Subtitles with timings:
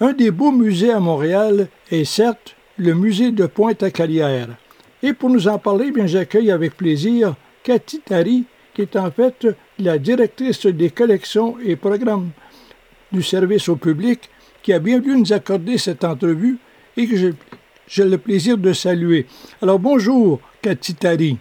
[0.00, 4.46] Un des beaux musées à Montréal est certes le musée de Pointe-à-Calière.
[5.02, 9.48] Et pour nous en parler, bien j'accueille avec plaisir Cathy Tari, qui est en fait
[9.80, 12.30] la directrice des collections et programmes
[13.10, 14.30] du service au public,
[14.62, 16.58] qui a bien voulu nous accorder cette entrevue
[16.96, 17.16] et que
[17.88, 19.26] j'ai le plaisir de saluer.
[19.60, 21.38] Alors bonjour, Cathy Tari.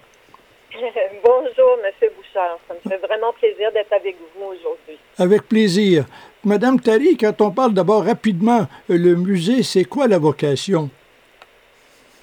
[1.23, 2.09] bonjour, M.
[2.15, 2.57] Bouchard.
[2.67, 4.97] Ça me fait vraiment plaisir d'être avec vous aujourd'hui.
[5.19, 6.05] Avec plaisir.
[6.47, 10.89] Madame Tari, quand on parle d'abord rapidement, le musée, c'est quoi la vocation?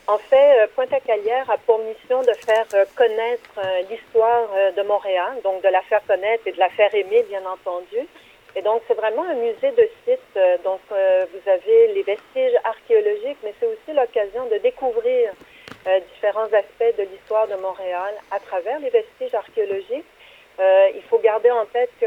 [0.06, 5.34] En fait, euh, Pointe-à-Calière a pour mission de faire euh, connaître euh, l'histoire de Montréal,
[5.44, 8.00] donc de la faire connaître et de la faire aimer, bien entendu.
[8.56, 10.41] Et donc, c'est vraiment un musée de site.
[10.64, 15.32] Donc, vous avez les vestiges archéologiques, mais c'est aussi l'occasion de découvrir
[16.14, 20.06] différents aspects de l'histoire de Montréal à travers les vestiges archéologiques.
[20.58, 22.06] Il faut garder en tête que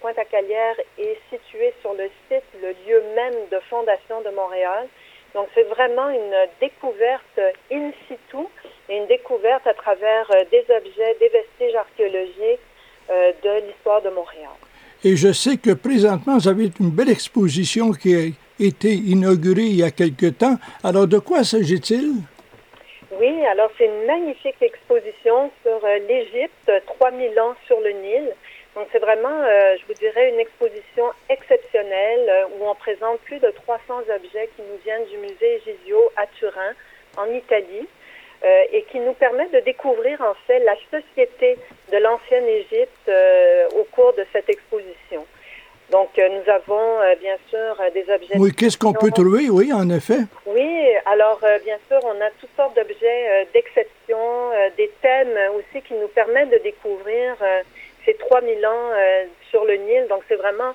[0.00, 4.88] Pointe-à-Calière est situé sur le site, le lieu même de fondation de Montréal.
[5.36, 7.38] Donc, c'est vraiment une découverte
[7.70, 8.46] in situ
[8.88, 12.60] et une découverte à travers euh, des objets, des vestiges archéologiques
[13.10, 14.56] euh, de l'histoire de Montréal.
[15.04, 19.76] Et je sais que présentement, vous avez une belle exposition qui a été inaugurée il
[19.76, 20.56] y a quelque temps.
[20.82, 22.14] Alors, de quoi s'agit-il?
[23.18, 28.32] Oui, alors c'est une magnifique exposition sur euh, l'Égypte, 3000 ans sur le Nil.
[28.76, 33.38] Donc c'est vraiment, euh, je vous dirais, une exposition exceptionnelle euh, où on présente plus
[33.38, 36.74] de 300 objets qui nous viennent du musée Gisio à Turin,
[37.16, 37.88] en Italie,
[38.44, 41.56] euh, et qui nous permet de découvrir en fait la société
[41.90, 43.10] de l'ancienne Égypte
[43.78, 45.24] au cours de cette exposition.
[45.90, 48.34] Donc nous avons bien sûr des objets.
[48.36, 50.18] Oui, qu'est-ce qu'on peut trouver, oui, en effet.
[50.44, 56.08] Oui, alors bien sûr, on a toutes sortes d'objets d'exception, des thèmes aussi qui nous
[56.08, 57.36] permettent de découvrir
[58.06, 60.06] c'est 3000 ans euh, sur le Nil.
[60.08, 60.72] Donc, c'est vraiment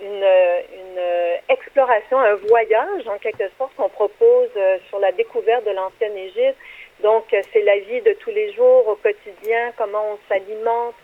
[0.00, 5.64] une, une, euh, exploration, un voyage en quelque sorte qu'on propose euh, sur la découverte
[5.64, 6.58] de l'ancienne Égypte.
[7.02, 10.94] Donc, c'est la vie de tous les jours au quotidien, comment on s'alimente,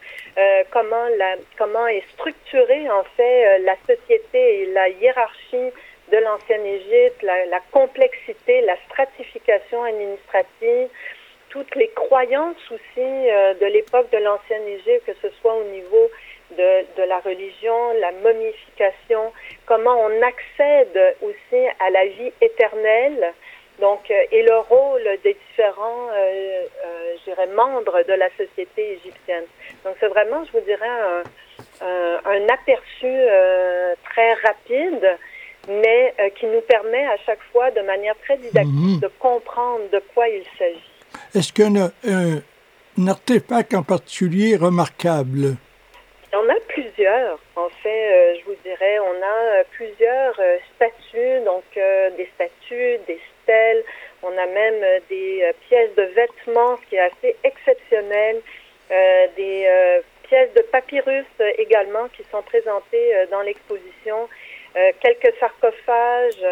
[0.71, 5.73] comment, la, comment est structurée en fait la société et la hiérarchie
[6.11, 10.89] de l'ancienne Égypte, la, la, complexité, la stratification administrative,
[11.49, 16.11] toutes les croyances aussi euh, de l'époque de l'ancienne Égypte, que ce soit au niveau
[16.57, 19.33] de, de, la religion, la momification,
[19.67, 23.33] comment on accède aussi à la vie éternelle,
[23.81, 29.45] donc euh, et le rôle des différents, euh, euh, membres de la société égyptienne.
[29.85, 31.23] Donc c'est vraiment, je vous dirais, un,
[31.87, 35.19] un, un aperçu euh, très rapide
[35.69, 39.01] mais qui nous permet à chaque fois, de manière très didactique, mmh.
[39.01, 40.91] de comprendre de quoi il s'agit.
[41.35, 42.41] Est-ce qu'il y a un,
[42.99, 45.57] un, artefact en particulier remarquable?
[46.33, 47.39] Il y en a plusieurs.
[47.57, 52.29] En fait, euh, je vous dirais, on a euh, plusieurs euh, statues, donc euh, des
[52.35, 53.83] statues, des stèles.
[54.23, 58.41] On a même euh, des euh, pièces de vêtements, ce qui est assez exceptionnel.
[59.37, 61.27] des pièces de papyrus
[61.59, 64.29] également qui sont présentées dans l'exposition.
[65.01, 66.45] Quelques sarcophages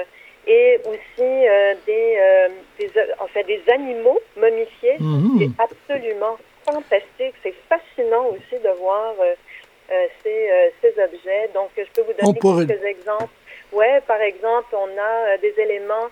[0.48, 2.48] et aussi euh, des, euh,
[2.78, 2.90] des,
[3.20, 4.96] en fait, des animaux momifiés.
[4.98, 5.38] Mhm.
[5.38, 7.34] C'est absolument fantastique.
[7.42, 11.50] C'est fascinant aussi de voir euh, ces, ces objets.
[11.52, 12.66] Donc, je peux vous donner pourrait...
[12.66, 13.34] quelques exemples.
[13.72, 16.08] Ouais, par exemple, on a des éléments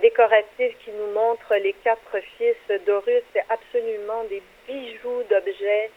[0.00, 3.22] décoratifs qui nous montrent les quatre fils d'Horus.
[3.34, 5.90] C'est absolument des bijoux d'objets,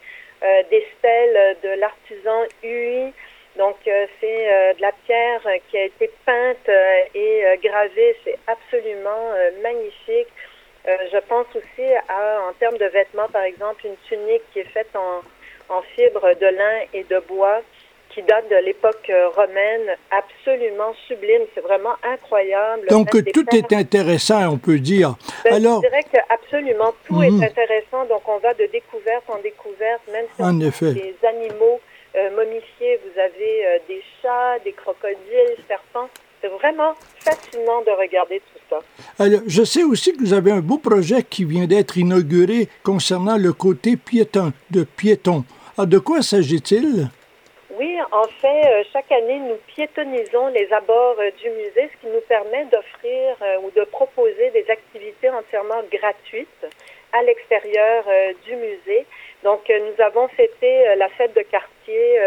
[0.69, 3.13] des stèles de l'artisan Hui.
[3.57, 8.16] Donc, euh, c'est euh, de la pierre qui a été peinte euh, et gravée.
[8.23, 9.31] C'est absolument
[9.63, 10.31] magnifique.
[10.85, 14.96] je pense aussi à, en termes de vêtements, par exemple, une tunique qui est faite
[14.96, 15.22] en,
[15.75, 17.62] en fibre de lin et de bois
[18.09, 21.41] qui date de l'époque romaine, absolument sublime.
[21.53, 22.88] C'est vraiment incroyable.
[22.88, 25.16] Donc, tout est intéressant, on peut dire.
[25.44, 28.06] Ben, Alors, je dirais que absolument tout est intéressant.
[28.06, 30.94] Donc, on va de découverte en découverte, même si en on effet.
[30.94, 31.79] des animaux
[32.35, 36.09] momifiés, vous avez euh, des chats, des crocodiles, serpents.
[36.41, 38.79] C'est vraiment fascinant de regarder tout ça.
[39.17, 43.37] Alors, je sais aussi que vous avez un beau projet qui vient d'être inauguré concernant
[43.37, 45.43] le côté piéton, de piéton.
[45.78, 47.09] Ah, de quoi s'agit-il?
[47.78, 52.11] Oui, en fait, euh, chaque année, nous piétonnisons les abords euh, du musée, ce qui
[52.11, 56.66] nous permet d'offrir euh, ou de proposer des activités entièrement gratuites
[57.13, 58.03] à l'extérieur
[58.46, 59.05] du musée.
[59.43, 62.19] Donc, nous avons fêté la fête de quartier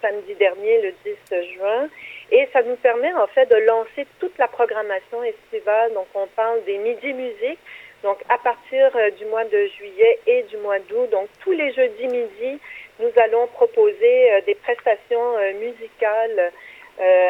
[0.00, 1.88] samedi dernier, le 10 juin,
[2.32, 5.92] et ça nous permet en fait de lancer toute la programmation estivale.
[5.92, 7.60] Donc, on parle des midi musiques.
[8.02, 12.06] Donc, à partir du mois de juillet et du mois d'août, donc tous les jeudis
[12.06, 12.58] midi,
[13.00, 16.52] nous allons proposer euh, des prestations euh, musicales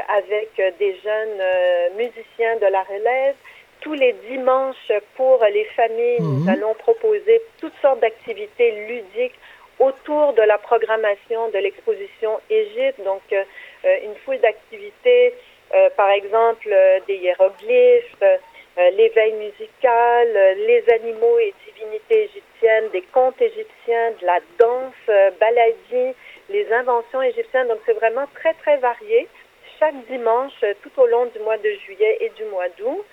[0.08, 3.34] avec des jeunes musiciens de la relève.
[3.84, 6.48] Tous les dimanches pour les familles, nous Mhm.
[6.48, 9.38] allons proposer toutes sortes d'activités ludiques
[9.78, 12.98] autour de la programmation de l'exposition Égypte.
[13.04, 13.44] Donc, euh,
[14.06, 15.34] une foule d'activités,
[15.74, 18.24] euh, par exemple euh, des hiéroglyphes,
[18.96, 20.26] l'éveil musical,
[20.70, 25.06] les animaux et divinités égyptiennes, des contes égyptiens, de la danse,
[25.38, 26.12] baladie,
[26.48, 27.68] les inventions égyptiennes.
[27.68, 29.28] Donc, c'est vraiment très, très varié
[29.78, 33.04] chaque dimanche tout au long du mois de juillet et du mois d'août.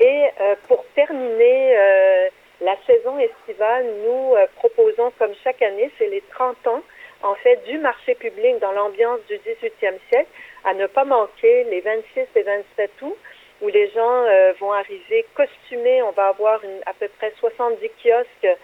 [0.00, 2.28] Et euh, pour terminer euh,
[2.60, 6.82] la saison estivale, nous euh, proposons, comme chaque année, c'est les 30 ans,
[7.22, 10.30] en fait, du marché public dans l'ambiance du 18e siècle,
[10.64, 13.16] à ne pas manquer les 26 et 27 août,
[13.60, 16.02] où les gens euh, vont arriver costumés.
[16.02, 18.58] On va avoir une, à peu près 70 kiosques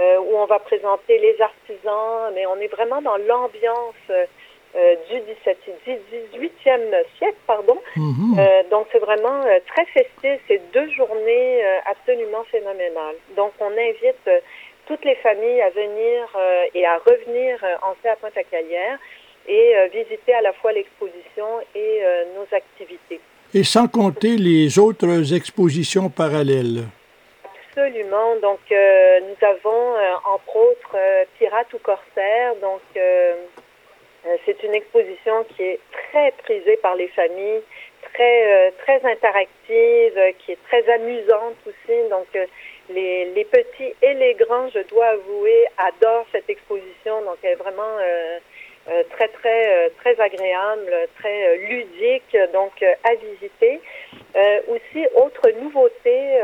[0.00, 4.26] euh, où on va présenter les artisans, mais on est vraiment dans l'ambiance euh,
[4.76, 6.80] euh, du 17, 18e
[7.18, 7.78] siècle, pardon.
[7.96, 8.36] Mhm.
[8.38, 13.16] Euh, donc c'est vraiment euh, très festif, c'est deux journées euh, absolument phénoménales.
[13.36, 14.42] Donc on invite
[14.86, 16.28] toutes les familles à venir
[16.74, 18.98] et à revenir en fait à Pointe-à-Calière
[19.48, 22.02] et visiter à la fois l'exposition et
[22.36, 23.20] nos activités.
[23.54, 26.84] Et sans compter les autres expositions parallèles.
[27.76, 28.36] Absolument.
[28.40, 32.54] Donc, euh, nous avons, euh, entre autres, euh, Pirates ou Corsaires.
[32.62, 32.82] Donc,
[34.44, 37.62] c'est une exposition qui est très prisée par les familles,
[38.12, 42.08] très, euh, interactive, qui est très amusante aussi.
[42.10, 42.46] Donc, euh,
[42.90, 47.22] les, les petits et les grands, je dois avouer, adorent cette exposition.
[47.22, 48.38] Donc, elle est vraiment euh,
[49.10, 53.80] très, très, très agréable, très ludique, donc à visiter.
[54.68, 56.38] Aussi, autre nouveauté,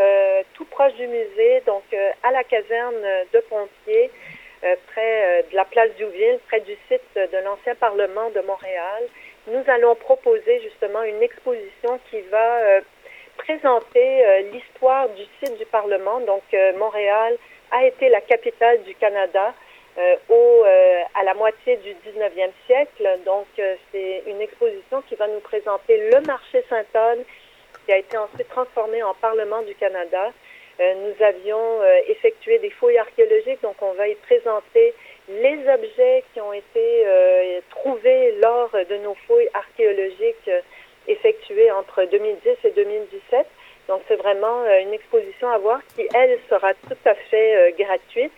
[0.54, 1.82] tout proche du musée, donc
[2.22, 3.02] à la caserne
[3.34, 4.10] de Pompiers,
[4.92, 9.02] près euh, de la place Douville, près du site de l'ancien Parlement de Montréal,
[9.46, 12.80] nous allons proposer justement une exposition qui va euh,
[13.38, 16.20] présenter euh, l'histoire du site du Parlement.
[16.20, 17.36] Donc, euh, Montréal
[17.70, 19.54] a été la capitale du Canada
[19.98, 23.18] euh, au, euh, à la moitié du 19e siècle.
[23.24, 27.24] Donc, euh, c'est une exposition qui va nous présenter le marché Saint-Anne,
[27.84, 30.32] qui a été ensuite transformé en Parlement du Canada.
[30.80, 34.94] Euh, nous avions euh, effectué des fouilles archéologiques, donc on va y présenter
[35.28, 40.50] les objets qui ont été euh, trouvés lors de nos fouilles archéologiques
[41.06, 43.46] effectuées entre 2010 et 2017.
[43.88, 48.32] Donc c'est vraiment une exposition à voir qui, elle, sera tout à fait gratuite,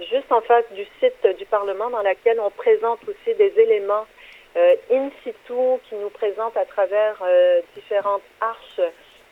[0.00, 4.06] juste en face du site du Parlement dans laquelle on présente aussi des éléments
[4.90, 5.54] in situ
[5.88, 7.22] qui nous présentent à travers
[7.76, 8.80] différentes arches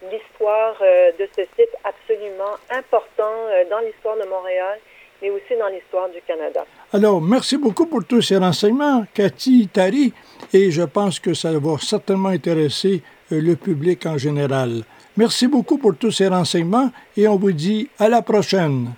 [0.03, 4.79] l'histoire euh, de ce site absolument important euh, dans l'histoire de Montréal,
[5.23, 6.65] mais aussi dans l'histoire du Canada.
[6.93, 10.13] Alors, merci beaucoup pour tous ces renseignements, Cathy Tari,
[10.53, 13.03] et je pense que ça va certainement intéresser
[13.33, 14.83] euh, le public en général.
[15.17, 18.89] Merci beaucoup pour tous ces renseignements et on vous dit à la prochaine.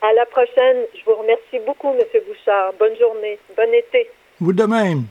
[0.00, 0.84] À la prochaine.
[0.94, 1.98] Je vous remercie beaucoup, M.
[2.28, 2.72] Bouchard.
[2.78, 3.38] Bonne journée.
[3.56, 4.08] Bon été.
[4.40, 5.06] Vous de même.